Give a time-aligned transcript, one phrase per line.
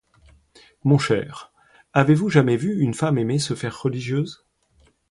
[0.83, 1.53] Mon cher,
[1.93, 4.47] avez-vous jamais vu une femme aimée se faire religieuse?